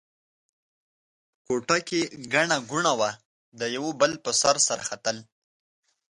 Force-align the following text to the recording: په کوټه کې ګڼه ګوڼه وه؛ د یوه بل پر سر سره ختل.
په 1.45 1.51
کوټه 1.59 1.77
کې 1.87 2.01
ګڼه 2.33 2.57
ګوڼه 2.69 2.93
وه؛ 2.99 3.11
د 3.59 3.61
یوه 3.75 3.91
بل 3.99 4.11
پر 4.23 4.33
سر 4.41 4.55
سره 4.67 4.83
ختل. 4.89 5.17